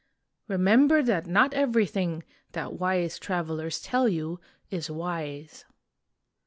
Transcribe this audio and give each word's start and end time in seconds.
Remember 0.47 1.03
that 1.03 1.27
not 1.27 1.53
everything 1.53 2.23
that 2.53 2.73
wise 2.79 3.19
travelers 3.19 3.79
tell 3.79 4.09
you 4.09 4.39
is 4.71 4.89
wise." 4.89 5.63